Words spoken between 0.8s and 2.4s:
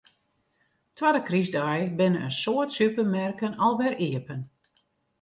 Twadde krystdei binne in